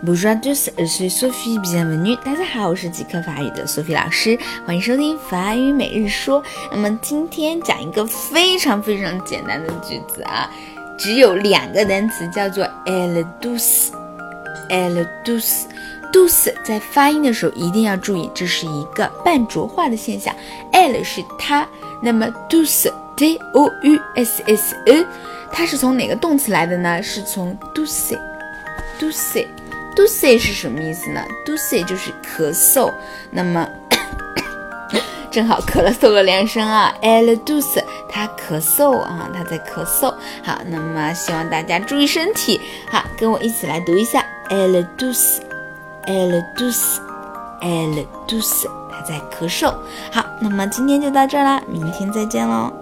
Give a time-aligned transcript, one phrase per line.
[0.00, 2.16] Bonjour à tous, je suis Sophie, bienvenue.
[2.24, 6.40] 大家好，我是即刻法语的 Sophie 老师，欢迎收听法语每日说。
[6.70, 10.48] 那么今天讲一个非常非常简单的句子啊，
[10.96, 13.88] 只有两个单词，叫做 elle douce,
[14.70, 15.64] elle douce,
[16.12, 16.54] douce。
[16.64, 20.32] 在发音的时候一定要注意，这是一个半浊化的现象。
[20.72, 21.66] elle 是它，
[22.00, 25.04] 那么 douce, d o u s s e，
[25.50, 27.02] 它是从哪个动词来的呢？
[27.02, 28.16] 是从 douce,
[29.98, 29.98] douce。
[29.98, 32.92] d o c 是什么意思呢 dosy 就是咳嗽，
[33.30, 33.68] 那么
[35.30, 40.14] 正好咳了嗽了两声啊，elle douce，他咳嗽啊，他在咳嗽。
[40.42, 49.74] 好，那么希望大家注意身体，好，跟我一起来读一下，elle douce，elle douce，elle douce，他在咳嗽。
[50.12, 52.72] 好，那么今天就到这啦，明天再见喽。